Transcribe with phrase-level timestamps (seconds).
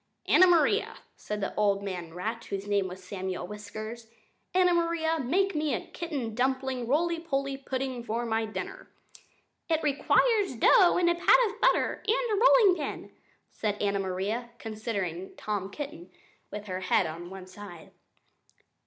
[0.25, 4.07] "Anna Maria," said the old man rat (whose name was Samuel Whiskers),
[4.51, 8.89] "Anna Maria, make me a kitten dumpling roly poly pudding for my dinner."
[9.69, 13.11] "It requires dough and a pat of butter and a rolling pin,"
[13.51, 16.09] said Anna Maria, considering Tom Kitten
[16.49, 17.91] with her head on one side.